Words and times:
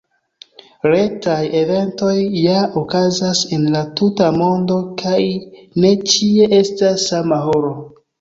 Retaj 0.85 1.41
eventoj 1.57 2.15
ja 2.45 2.55
okazas 2.81 3.41
en 3.57 3.67
la 3.75 3.81
tuta 3.99 4.29
mondo 4.37 4.79
kaj 5.03 5.19
ne 5.85 5.93
ĉie 6.15 6.49
estas 6.61 7.05
sama 7.13 7.39
horo. 7.45 7.71